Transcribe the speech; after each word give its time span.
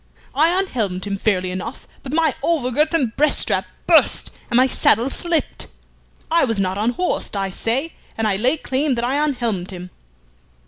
"I 0.33 0.57
unhelmed 0.59 1.05
him 1.05 1.15
fairly 1.15 1.51
enough, 1.51 1.87
but 2.01 2.11
my 2.11 2.33
over 2.41 2.71
girth 2.71 2.95
and 2.95 3.15
breast 3.15 3.37
strap 3.37 3.67
burst, 3.85 4.31
and 4.49 4.57
my 4.57 4.65
saddle 4.65 5.11
slipped. 5.11 5.67
I 6.31 6.43
was 6.43 6.59
not 6.59 6.79
unhorsed, 6.79 7.37
I 7.37 7.51
say, 7.51 7.93
and 8.17 8.27
I 8.27 8.35
lay 8.35 8.57
claim 8.57 8.95
that 8.95 9.03
I 9.05 9.23
unhelmed 9.23 9.69
him." 9.69 9.91